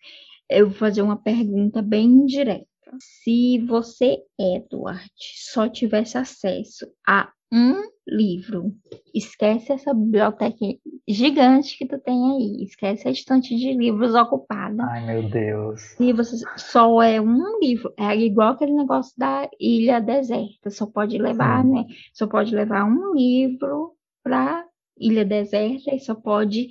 eu 0.49 0.69
vou 0.69 0.77
fazer 0.77 1.03
uma 1.03 1.17
pergunta 1.17 1.81
bem 1.81 2.27
direta. 2.27 2.67
Se 3.01 3.59
você, 3.67 4.19
Edward, 4.39 5.11
só 5.53 5.69
tivesse 5.69 6.19
acesso 6.19 6.87
a 7.07 7.31
um 7.53 7.83
livro, 8.07 8.75
esquece 9.15 9.73
essa 9.73 9.95
biblioteca 9.95 10.67
gigante 11.09 11.79
que 11.79 11.87
tem 12.05 12.33
aí, 12.33 12.63
esquece 12.63 13.09
a 13.09 13.11
estante 13.11 13.57
de 13.57 13.73
livros 13.73 14.15
ocupada. 14.15 14.85
Ai, 14.85 15.07
meu 15.07 15.23
Deus. 15.29 15.81
Se 15.97 16.13
você 16.13 16.37
só 16.57 17.03
é 17.03 17.21
um 17.21 17.59
livro, 17.61 17.93
é 17.97 18.17
igual 18.17 18.51
aquele 18.51 18.73
negócio 18.73 19.13
da 19.17 19.49
ilha 19.59 20.01
deserta, 20.01 20.71
só 20.71 20.87
pode 20.87 21.19
levar, 21.19 21.63
Sim. 21.63 21.73
né? 21.73 21.87
Só 22.13 22.27
pode 22.27 22.55
levar 22.55 22.85
um 22.85 23.15
livro 23.15 23.93
para 24.23 24.65
ilha 24.99 25.25
deserta 25.25 25.95
e 25.95 25.99
só 25.99 26.15
pode 26.15 26.69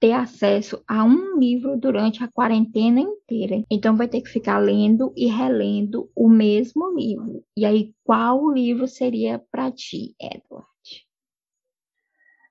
ter 0.00 0.12
acesso 0.12 0.82
a 0.88 1.04
um 1.04 1.38
livro 1.38 1.78
durante 1.78 2.24
a 2.24 2.28
quarentena 2.28 3.00
inteira. 3.00 3.62
Então 3.70 3.96
vai 3.96 4.08
ter 4.08 4.20
que 4.20 4.30
ficar 4.30 4.58
lendo 4.58 5.12
e 5.16 5.26
relendo 5.26 6.10
o 6.16 6.28
mesmo 6.28 6.92
livro. 6.92 7.44
E 7.56 7.64
aí, 7.64 7.92
qual 8.02 8.50
livro 8.50 8.88
seria 8.88 9.38
para 9.38 9.70
ti, 9.70 10.16
Edward? 10.20 10.66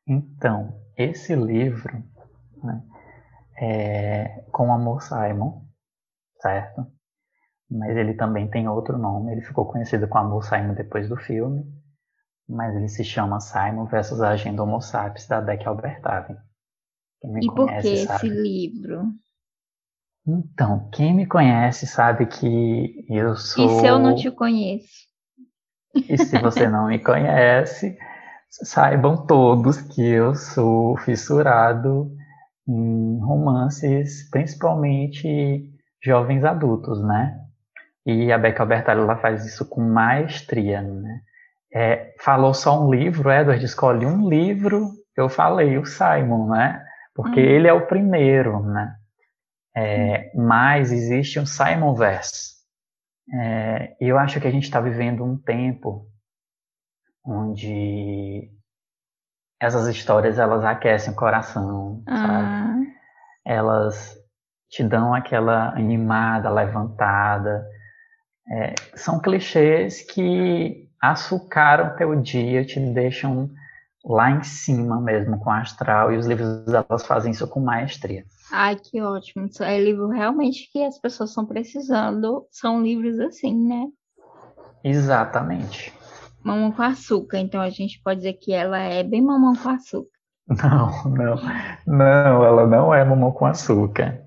Então, 0.08 0.79
esse 0.98 1.36
livro 1.36 2.03
né, 2.63 2.84
é 3.58 4.46
com 4.51 4.74
Amor 4.74 5.01
Simon, 5.01 5.63
certo? 6.41 6.86
Mas 7.70 7.96
ele 7.96 8.13
também 8.15 8.50
tem 8.50 8.67
outro 8.67 8.98
nome. 8.98 9.31
Ele 9.31 9.41
ficou 9.41 9.65
conhecido 9.65 10.08
com 10.08 10.17
Amor 10.17 10.43
Simon 10.43 10.74
depois 10.74 11.08
do 11.08 11.15
filme, 11.15 11.63
mas 12.48 12.75
ele 12.75 12.89
se 12.89 13.03
chama 13.03 13.39
Simon 13.39 13.86
versus 13.86 14.22
a 14.22 14.29
Agenda 14.29 14.63
Homo 14.63 14.81
Sapiens 14.81 15.27
da 15.27 15.39
Beck 15.39 15.65
Albertavin. 15.65 16.36
e 17.24 17.46
por 17.48 17.70
que 17.79 17.88
esse 17.88 18.27
livro? 18.27 19.13
Então, 20.27 20.89
quem 20.91 21.15
me 21.15 21.25
conhece 21.25 21.88
sabe 21.88 22.27
que 22.27 23.05
eu 23.10 23.36
sou. 23.36 23.65
E 23.65 23.79
se 23.79 23.88
eu 23.88 23.98
não 23.98 24.15
te 24.15 24.29
conheço? 24.29 25.10
E 25.96 26.17
se 26.17 26.38
você 26.39 26.67
não 26.67 26.88
me 26.88 27.00
conhece, 27.03 27.98
saibam 28.51 29.25
todos 29.25 29.81
que 29.81 30.05
eu 30.05 30.36
sou 30.36 30.98
fissurado 30.98 32.12
em 32.67 33.20
romances, 33.20 34.29
principalmente 34.29 35.63
jovens 36.03 36.43
adultos, 36.43 37.01
né? 37.03 37.38
E 38.05 38.31
a 38.31 38.38
Becca 38.38 38.63
Albertalli 38.63 39.01
ela 39.01 39.17
faz 39.17 39.46
isso 39.46 39.67
com 39.67 39.81
maestria, 39.81 40.81
né? 40.81 41.22
É, 41.74 42.13
falou 42.20 42.53
só 42.53 42.86
um 42.86 42.93
livro, 42.93 43.31
Edward 43.31 43.63
escolhe 43.63 44.05
um 44.05 44.27
livro, 44.27 44.89
eu 45.15 45.29
falei 45.29 45.77
o 45.77 45.86
Simon, 45.86 46.50
né? 46.50 46.84
Porque 47.15 47.39
hum. 47.39 47.43
ele 47.43 47.67
é 47.67 47.74
o 47.74 47.88
primeiro, 47.88 48.62
né? 48.63 48.96
É, 49.75 50.31
hum. 50.36 50.46
Mas 50.46 50.91
existe 50.91 51.39
um 51.39 51.46
Simon 51.46 51.96
Verse. 51.96 52.51
É, 53.34 53.96
eu 54.01 54.17
acho 54.17 54.41
que 54.41 54.48
a 54.48 54.51
gente 54.51 54.63
está 54.63 54.81
vivendo 54.81 55.24
um 55.24 55.38
tempo 55.38 56.11
onde 57.25 58.50
essas 59.60 59.88
histórias 59.88 60.40
elas 60.40 60.63
aquecem 60.63 61.13
o 61.13 61.16
coração, 61.16 62.04
ah. 62.08 62.18
sabe? 62.18 62.88
Elas 63.46 64.18
te 64.70 64.84
dão 64.84 65.13
aquela 65.13 65.70
animada, 65.75 66.50
levantada. 66.50 67.66
É, 68.50 68.74
são 68.96 69.20
clichês 69.20 70.01
que 70.01 70.90
açucaram 71.01 71.96
teu 71.96 72.16
dia, 72.16 72.66
te 72.66 72.80
deixam 72.80 73.50
lá 74.04 74.32
em 74.32 74.44
cima 74.44 75.00
mesmo 75.00 75.40
com 75.40 75.51
astral 75.51 76.12
e 76.12 76.18
os 76.18 76.25
livros 76.25 76.66
elas 76.68 77.06
fazem 77.06 77.32
isso 77.32 77.48
com 77.48 77.60
maestria. 77.60 78.25
Ai, 78.51 78.75
que 78.75 79.01
ótimo. 79.01 79.48
É 79.62 79.80
livro 79.80 80.10
realmente 80.10 80.70
que 80.72 80.84
as 80.84 81.00
pessoas 81.00 81.30
estão 81.30 81.46
precisando. 81.46 82.48
São 82.51 82.82
livros 82.82 83.20
assim, 83.20 83.56
né? 83.68 83.88
Exatamente. 84.84 85.94
Mamão 86.44 86.72
com 86.72 86.82
açúcar, 86.82 87.38
então 87.40 87.62
a 87.62 87.70
gente 87.70 88.02
pode 88.04 88.20
dizer 88.20 88.34
que 88.34 88.54
ela 88.54 88.80
é 88.80 89.04
bem 89.04 89.22
mamão 89.22 89.56
com 89.56 89.70
açúcar. 89.70 90.10
Não, 90.48 91.04
não, 91.06 91.36
não, 91.88 92.44
ela 92.44 92.68
não 92.68 92.94
é 92.94 93.04
mamão 93.06 93.32
com 93.32 93.46
açúcar. 93.46 94.22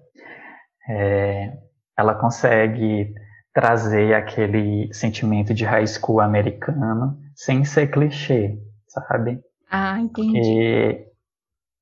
É, 0.89 1.53
ela 1.99 2.15
consegue 2.15 3.13
trazer 3.53 4.15
aquele 4.15 4.93
sentimento 4.93 5.55
de 5.55 5.65
high 5.65 5.87
school 5.87 6.21
americano 6.21 7.19
sem 7.35 7.65
ser 7.65 7.89
clichê, 7.89 8.59
sabe? 8.89 9.41
Ah, 9.71 10.01
entendi. 10.01 10.41
E 10.41 11.07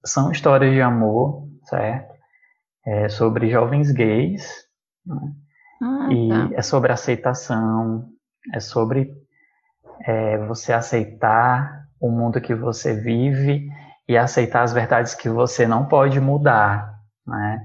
são 0.05 0.31
histórias 0.31 0.73
de 0.73 0.81
amor, 0.81 1.49
certo? 1.65 2.13
É 2.85 3.09
sobre 3.09 3.51
jovens 3.51 3.91
gays, 3.93 4.67
né? 5.07 5.33
ah, 5.83 6.09
e 6.13 6.29
tá. 6.29 6.51
é 6.55 6.63
sobre 6.63 6.93
aceitação, 6.93 8.09
é 8.53 8.61
sobre 8.61 9.15
é 10.01 10.39
você 10.47 10.73
aceitar 10.73 11.87
o 12.01 12.11
mundo 12.11 12.41
que 12.41 12.55
você 12.55 12.95
vive 12.95 13.69
e 14.09 14.17
aceitar 14.17 14.63
as 14.63 14.73
verdades 14.73 15.15
que 15.15 15.29
você 15.29 15.67
não 15.67 15.87
pode 15.87 16.21
mudar, 16.21 16.99
né? 17.27 17.65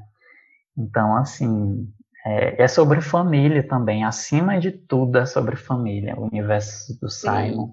Então, 0.78 1.16
assim, 1.18 1.88
é, 2.26 2.64
é 2.64 2.68
sobre 2.68 3.02
família 3.02 3.68
também. 3.68 4.04
Acima 4.04 4.60
de 4.60 4.72
tudo 4.72 5.18
é 5.18 5.26
sobre 5.26 5.56
família, 5.56 6.16
o 6.16 6.28
universo 6.28 7.00
do 7.02 7.10
Simon. 7.10 7.68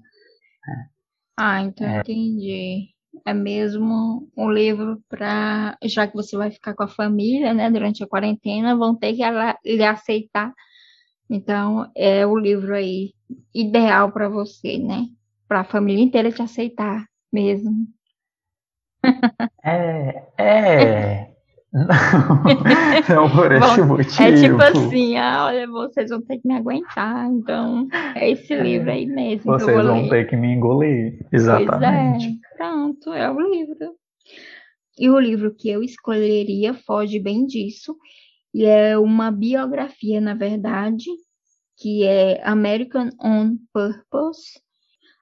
Né? 0.66 0.88
Ah, 1.37 1.62
então 1.62 1.87
é. 1.87 2.00
entendi. 2.00 2.88
É 3.25 3.32
mesmo 3.32 4.28
um 4.37 4.50
livro 4.50 5.00
para, 5.08 5.76
já 5.84 6.06
que 6.06 6.14
você 6.14 6.37
vai 6.37 6.50
ficar 6.50 6.75
com 6.75 6.82
a 6.82 6.88
família, 6.88 7.54
né, 7.54 7.70
durante 7.70 8.02
a 8.02 8.08
quarentena, 8.08 8.76
vão 8.76 8.96
ter 8.96 9.14
que 9.14 9.23
lhe 9.64 9.84
aceitar 9.84 10.52
Então, 11.28 11.90
é 11.97 12.26
o 12.26 12.37
livro 12.37 12.75
aí 12.75 13.12
ideal 13.54 14.12
para 14.12 14.28
você, 14.28 14.78
né? 14.78 15.07
Para 15.49 15.61
a 15.61 15.64
família 15.64 16.02
inteira 16.02 16.31
te 16.31 16.43
aceitar 16.43 17.07
mesmo. 17.33 17.87
É, 19.64 20.23
é. 20.38 21.31
Não, 21.75 21.88
não 23.26 23.31
por 23.31 23.50
esse 23.50 23.81
Bom, 23.81 23.87
motivo. 23.88 24.23
É 24.23 24.33
tipo 24.33 24.62
assim, 24.62 25.16
ah, 25.16 25.47
olha, 25.47 25.66
vocês 25.66 26.09
vão 26.09 26.23
ter 26.23 26.38
que 26.38 26.47
me 26.47 26.54
aguentar, 26.54 27.28
então 27.28 27.88
é 28.14 28.31
esse 28.31 28.54
livro 28.54 28.93
aí 28.93 29.04
mesmo 29.07 29.43
que 29.43 29.49
eu 29.49 29.66
Vocês 29.66 29.85
vão 29.85 30.02
ler. 30.02 30.09
ter 30.09 30.28
que 30.28 30.37
me 30.37 30.52
engolir. 30.52 31.19
Pois 31.19 31.33
Exatamente. 31.33 32.26
é, 32.26 32.57
pronto, 32.57 33.12
é 33.12 33.28
o 33.28 33.40
livro. 33.40 33.97
E 34.97 35.11
o 35.11 35.19
livro 35.19 35.52
que 35.52 35.69
eu 35.69 35.83
escolheria 35.83 36.75
foge 36.75 37.19
bem 37.19 37.45
disso, 37.45 37.97
e 38.54 38.64
é 38.64 38.96
uma 38.96 39.32
biografia, 39.32 40.20
na 40.20 40.32
verdade, 40.32 41.11
que 41.76 42.04
é 42.04 42.40
American 42.44 43.11
on 43.20 43.56
Purpose. 43.73 44.62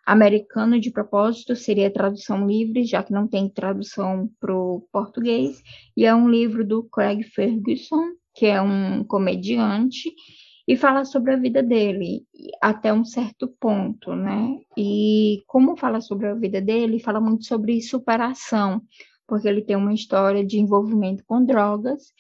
Americano 0.07 0.79
de 0.79 0.91
propósito 0.91 1.57
seria 1.57 1.91
tradução 1.91 2.47
livre, 2.47 2.85
já 2.85 3.03
que 3.03 3.13
não 3.13 3.27
tem 3.27 3.49
tradução 3.49 4.29
para 4.39 4.55
o 4.55 4.87
português, 4.93 5.63
e 5.97 6.05
é 6.05 6.15
um 6.15 6.29
livro 6.29 6.67
do 6.67 6.83
Craig 6.83 7.23
Ferguson, 7.23 8.11
que 8.35 8.47
é 8.47 8.61
um 8.61 9.03
comediante, 9.05 10.13
e 10.69 10.77
fala 10.77 11.05
sobre 11.05 11.33
a 11.33 11.37
vida 11.37 11.63
dele 11.63 12.27
até 12.61 12.93
um 12.93 13.05
certo 13.05 13.49
ponto, 13.59 14.15
né? 14.15 14.59
E 14.77 15.43
como 15.47 15.77
fala 15.77 16.01
sobre 16.01 16.27
a 16.27 16.35
vida 16.35 16.61
dele, 16.61 17.01
fala 17.01 17.21
muito 17.21 17.45
sobre 17.45 17.81
superação, 17.81 18.83
porque 19.27 19.49
ele 19.49 19.63
tem 19.63 19.77
uma 19.77 19.95
história 19.95 20.45
de 20.45 20.59
envolvimento 20.59 21.25
com 21.25 21.45
drogas 21.45 22.13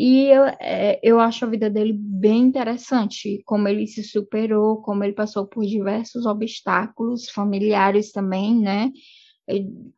e 0.00 0.26
eu, 0.26 0.44
é, 0.60 1.00
eu 1.02 1.18
acho 1.18 1.44
a 1.44 1.48
vida 1.48 1.68
dele 1.68 1.92
bem 1.92 2.42
interessante, 2.42 3.42
como 3.44 3.66
ele 3.66 3.84
se 3.84 4.04
superou, 4.04 4.80
como 4.80 5.02
ele 5.02 5.12
passou 5.12 5.44
por 5.44 5.66
diversos 5.66 6.24
obstáculos 6.24 7.28
familiares 7.28 8.12
também, 8.12 8.54
né? 8.54 8.92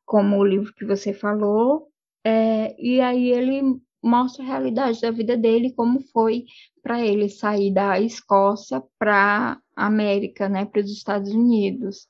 Como 0.07 0.39
o 0.39 0.45
livro 0.45 0.73
que 0.73 0.87
você 0.87 1.13
falou. 1.13 1.89
É, 2.25 2.75
e 2.83 2.99
aí 2.99 3.29
ele 3.29 3.79
mostra 4.03 4.43
a 4.43 4.47
realidade 4.47 5.03
da 5.03 5.11
vida 5.11 5.37
dele, 5.37 5.75
como 5.75 6.01
foi 6.01 6.47
para 6.83 7.05
ele 7.05 7.29
sair 7.29 7.71
da 7.71 8.01
Escócia 8.01 8.83
para 8.99 9.61
a 9.77 9.87
América, 9.87 10.49
né, 10.49 10.65
para 10.65 10.81
os 10.81 10.91
Estados 10.91 11.31
Unidos. 11.31 12.09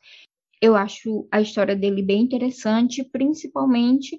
Eu 0.63 0.77
acho 0.77 1.27
a 1.33 1.41
história 1.41 1.75
dele 1.75 2.03
bem 2.03 2.23
interessante, 2.23 3.03
principalmente 3.03 4.17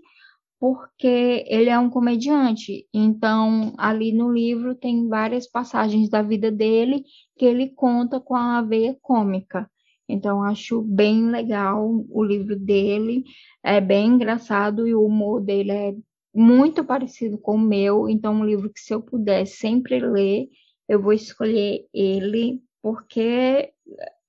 porque 0.62 1.44
ele 1.48 1.72
é 1.72 1.80
um 1.80 1.89
comediante. 1.89 2.88
Então, 2.94 3.74
ali 3.80 4.13
no 4.13 4.32
livro 4.32 4.75
tem 4.75 5.08
várias 5.08 5.50
passagens 5.50 6.08
da 6.08 6.22
vida 6.22 6.51
dele 6.51 7.03
que 7.36 7.46
ele 7.46 7.70
conta 7.70 8.20
com 8.20 8.36
a 8.36 8.62
veia 8.62 8.96
cômica. 9.01 9.68
Então, 10.08 10.44
acho 10.44 10.84
bem 10.84 11.32
legal 11.32 12.06
o 12.08 12.24
livro 12.24 12.56
dele, 12.56 13.24
é 13.63 13.82
bem 13.82 14.10
engraçado 14.10 14.88
e 14.88 14.94
o 14.94 15.03
humor 15.03 15.41
dele 15.41 15.72
é 15.72 15.96
muito 16.32 16.84
parecido 16.84 17.39
com 17.39 17.56
o 17.56 17.60
meu. 17.60 18.08
Então, 18.08 18.36
um 18.36 18.46
livro 18.46 18.72
que, 18.72 18.82
se 18.82 18.94
eu 18.94 19.01
puder 19.01 19.48
sempre 19.48 20.00
ler, 20.00 20.48
eu 20.88 21.01
vou 21.01 21.12
escolher 21.12 21.88
ele, 21.91 22.62
porque 22.84 23.74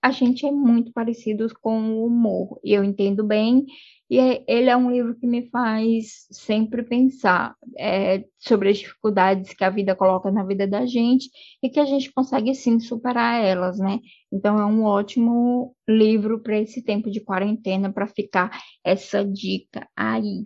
a 0.02 0.10
gente 0.10 0.44
é 0.44 0.50
muito 0.50 0.92
parecido 0.92 1.46
com 1.60 1.94
o 1.94 2.06
humor, 2.06 2.58
e 2.64 2.72
eu 2.74 2.82
entendo 2.82 3.24
bem, 3.24 3.64
e 4.10 4.18
é, 4.18 4.44
ele 4.46 4.68
é 4.68 4.76
um 4.76 4.90
livro 4.90 5.14
que 5.18 5.26
me 5.26 5.48
faz 5.48 6.26
sempre 6.30 6.82
pensar 6.82 7.54
é, 7.78 8.24
sobre 8.38 8.68
as 8.68 8.78
dificuldades 8.78 9.54
que 9.54 9.64
a 9.64 9.70
vida 9.70 9.94
coloca 9.94 10.30
na 10.30 10.44
vida 10.44 10.66
da 10.66 10.84
gente 10.84 11.30
e 11.62 11.70
que 11.70 11.80
a 11.80 11.86
gente 11.86 12.12
consegue 12.12 12.54
sim 12.54 12.78
superar 12.78 13.42
elas, 13.42 13.78
né? 13.78 14.00
Então 14.30 14.58
é 14.58 14.66
um 14.66 14.84
ótimo 14.84 15.74
livro 15.88 16.42
para 16.42 16.58
esse 16.58 16.82
tempo 16.82 17.10
de 17.10 17.20
quarentena, 17.20 17.90
para 17.90 18.06
ficar 18.06 18.50
essa 18.84 19.24
dica 19.24 19.88
aí. 19.96 20.42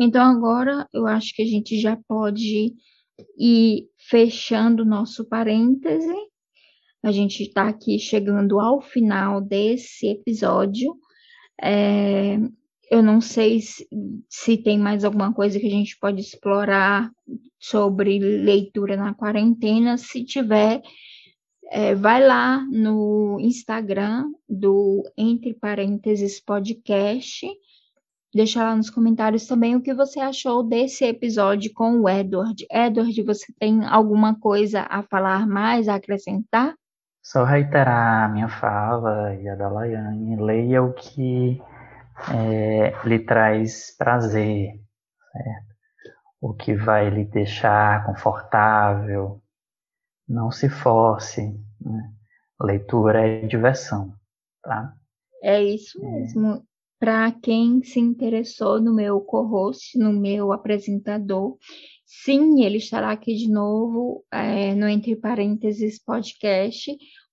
Então 0.00 0.24
agora 0.24 0.88
eu 0.92 1.06
acho 1.06 1.34
que 1.36 1.42
a 1.42 1.46
gente 1.46 1.78
já 1.80 1.96
pode 2.08 2.74
ir 3.38 3.88
fechando 3.96 4.84
nosso 4.84 5.28
parêntese. 5.28 6.31
A 7.02 7.10
gente 7.10 7.42
está 7.42 7.68
aqui 7.68 7.98
chegando 7.98 8.60
ao 8.60 8.80
final 8.80 9.40
desse 9.40 10.06
episódio. 10.06 10.96
É, 11.60 12.38
eu 12.90 13.02
não 13.02 13.20
sei 13.20 13.60
se, 13.60 13.88
se, 14.28 14.56
tem 14.56 14.78
mais 14.78 15.04
alguma 15.04 15.32
coisa 15.32 15.58
que 15.58 15.66
a 15.66 15.70
gente 15.70 15.98
pode 15.98 16.20
explorar 16.20 17.10
sobre 17.58 18.18
leitura 18.18 18.96
na 18.96 19.14
quarentena. 19.14 19.96
Se 19.96 20.24
tiver, 20.24 20.80
é, 21.70 21.94
vai 21.94 22.24
lá 22.24 22.64
no 22.70 23.38
Instagram 23.40 24.30
do 24.48 25.02
Entre 25.16 25.54
Parênteses 25.54 26.38
Podcast. 26.38 27.46
Deixa 28.34 28.62
lá 28.62 28.76
nos 28.76 28.90
comentários 28.90 29.46
também 29.46 29.74
o 29.74 29.82
que 29.82 29.92
você 29.92 30.20
achou 30.20 30.62
desse 30.62 31.04
episódio 31.04 31.72
com 31.74 32.00
o 32.00 32.08
Edward. 32.08 32.66
Edward, 32.70 33.22
você 33.22 33.52
tem 33.58 33.84
alguma 33.86 34.38
coisa 34.38 34.86
a 34.88 35.02
falar 35.02 35.46
mais, 35.46 35.88
a 35.88 35.96
acrescentar? 35.96 36.74
Só 37.22 37.44
reiterar 37.44 38.24
a 38.24 38.28
minha 38.28 38.48
fala 38.48 39.34
e 39.36 39.48
a 39.48 39.54
da 39.54 39.68
Laiane. 39.68 40.36
Leia 40.36 40.82
o 40.82 40.92
que 40.92 41.62
é, 42.34 42.92
lhe 43.06 43.20
traz 43.20 43.96
prazer, 43.96 44.72
certo? 45.32 45.72
O 46.40 46.52
que 46.52 46.74
vai 46.74 47.08
lhe 47.08 47.24
deixar 47.24 48.04
confortável. 48.04 49.40
Não 50.28 50.50
se 50.50 50.68
force. 50.68 51.42
Né? 51.80 52.12
Leitura 52.60 53.26
é 53.26 53.46
diversão, 53.46 54.12
tá? 54.62 54.92
É 55.42 55.62
isso 55.62 56.00
mesmo. 56.04 56.54
É. 56.54 56.60
Para 56.98 57.32
quem 57.32 57.82
se 57.82 57.98
interessou 57.98 58.80
no 58.80 58.94
meu 58.94 59.20
co-host, 59.20 59.98
no 59.98 60.12
meu 60.12 60.52
apresentador, 60.52 61.56
sim, 62.24 62.62
ele 62.62 62.76
estará 62.76 63.10
aqui 63.10 63.34
de 63.34 63.50
novo 63.50 64.24
é, 64.30 64.74
no 64.74 64.86
Entre 64.86 65.16
Parênteses 65.16 66.02
Podcast 66.02 66.90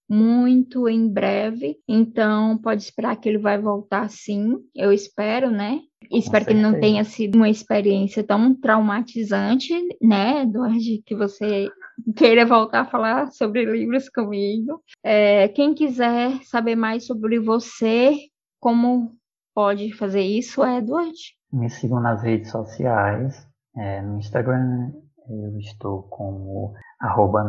muito 0.10 0.90
em 0.90 1.08
breve, 1.08 1.78
então 1.88 2.58
pode 2.58 2.82
esperar 2.82 3.16
que 3.18 3.30
ele 3.30 3.38
vai 3.38 3.62
voltar 3.62 4.10
sim, 4.10 4.56
eu 4.76 4.92
espero, 4.92 5.52
né? 5.52 5.82
Com 6.10 6.18
espero 6.18 6.46
certeza. 6.46 6.58
que 6.58 6.74
não 6.74 6.80
tenha 6.80 7.04
sido 7.04 7.36
uma 7.36 7.50
experiência 7.50 8.24
tão 8.24 8.56
traumatizante, 8.56 9.72
né, 10.02 10.42
Eduardo, 10.42 10.80
que 11.06 11.16
você 11.16 11.70
queira 12.18 12.44
voltar 12.44 12.82
a 12.82 12.86
falar 12.86 13.32
sobre 13.32 13.66
livros 13.66 14.10
comigo. 14.10 14.82
É, 15.04 15.48
quem 15.50 15.76
quiser 15.76 16.42
saber 16.44 16.76
mais 16.76 17.06
sobre 17.06 17.40
você, 17.40 18.18
como 18.60 19.12
pode 19.54 19.94
fazer 19.94 20.22
isso, 20.22 20.66
Edward? 20.66 21.14
Me 21.54 21.70
sigam 21.70 22.02
nas 22.02 22.24
redes 22.24 22.50
sociais, 22.50 23.48
é, 23.76 24.02
no 24.02 24.18
Instagram 24.18 24.92
eu 25.30 25.58
estou 25.60 26.04
como 26.04 26.74
arroba 27.00 27.44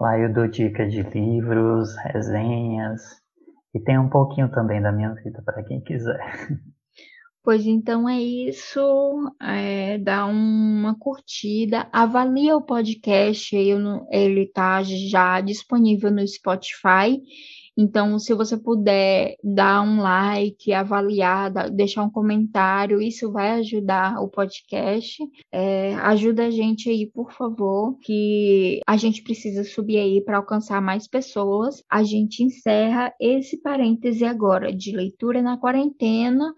Lá 0.00 0.18
eu 0.18 0.32
dou 0.32 0.48
dicas 0.48 0.92
de 0.92 1.02
livros, 1.02 1.94
resenhas 1.98 3.02
e 3.74 3.80
tem 3.80 3.98
um 3.98 4.08
pouquinho 4.08 4.50
também 4.50 4.80
da 4.80 4.90
minha 4.90 5.14
vida 5.14 5.42
para 5.44 5.62
quem 5.62 5.80
quiser. 5.80 6.18
Pois 7.44 7.66
então 7.66 8.08
é 8.08 8.20
isso. 8.20 8.80
É, 9.40 9.98
dá 9.98 10.24
uma 10.24 10.98
curtida, 10.98 11.86
avalia 11.92 12.56
o 12.56 12.62
podcast. 12.62 13.54
Ele 13.54 14.40
está 14.40 14.82
já 14.82 15.40
disponível 15.42 16.10
no 16.10 16.26
Spotify 16.26 17.20
então, 17.76 18.18
se 18.20 18.32
você 18.34 18.56
puder 18.56 19.34
dar 19.42 19.82
um 19.82 20.00
like, 20.00 20.72
avaliar, 20.72 21.50
deixar 21.70 22.04
um 22.04 22.10
comentário, 22.10 23.02
isso 23.02 23.32
vai 23.32 23.50
ajudar 23.58 24.20
o 24.22 24.28
podcast. 24.28 25.20
É, 25.50 25.94
ajuda 25.96 26.46
a 26.46 26.50
gente 26.50 26.88
aí, 26.88 27.10
por 27.10 27.32
favor, 27.32 27.98
que 28.00 28.78
a 28.86 28.96
gente 28.96 29.22
precisa 29.22 29.64
subir 29.64 29.98
aí 29.98 30.22
para 30.22 30.36
alcançar 30.36 30.80
mais 30.80 31.08
pessoas. 31.08 31.82
A 31.90 32.04
gente 32.04 32.44
encerra 32.44 33.12
esse 33.20 33.60
parêntese 33.60 34.24
agora 34.24 34.72
de 34.72 34.92
leitura 34.92 35.42
na 35.42 35.58
quarentena 35.58 36.54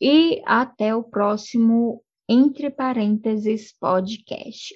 e 0.00 0.42
até 0.46 0.94
o 0.94 1.02
próximo 1.02 2.02
Entre 2.28 2.70
Parênteses 2.70 3.72
Podcast. 3.78 4.68